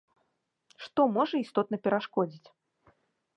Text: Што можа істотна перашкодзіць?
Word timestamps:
Што 0.85 1.01
можа 1.17 1.35
істотна 1.43 1.79
перашкодзіць? 1.89 2.49